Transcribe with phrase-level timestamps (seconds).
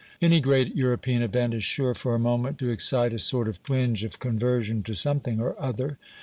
[0.19, 4.03] Any great European event is sure for a moment to excite a sort of twinge
[4.03, 5.99] of conversion to something or other.